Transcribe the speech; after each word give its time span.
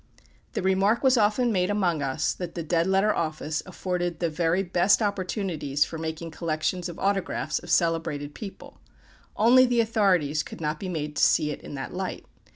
The 0.53 0.63
remark 0.63 1.03
was 1.03 1.15
often 1.15 1.51
made 1.51 1.69
among 1.69 2.01
us 2.01 2.33
that 2.33 2.55
the 2.55 2.63
Dead 2.63 2.87
Letter 2.87 3.13
Office 3.13 3.61
afforded 3.67 4.17
the 4.17 4.31
very 4.31 4.63
best 4.63 4.99
opportunities 4.99 5.85
for 5.85 5.99
making 5.99 6.31
collections 6.31 6.89
of 6.89 6.97
autographs 6.97 7.59
of 7.59 7.69
celebrated 7.69 8.33
people 8.33 8.79
only 9.35 9.67
the 9.67 9.79
authorities 9.79 10.41
could 10.41 10.59
not 10.59 10.79
be 10.79 10.89
made 10.89 11.15
to 11.17 11.23
see 11.23 11.51
it 11.51 11.61
in 11.61 11.75
that 11.75 11.93
light. 11.93 12.25